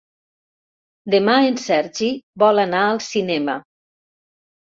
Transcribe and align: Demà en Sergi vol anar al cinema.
Demà 1.15 1.33
en 1.49 1.59
Sergi 1.65 2.09
vol 2.45 2.61
anar 2.63 2.81
al 2.85 3.01
cinema. 3.09 3.59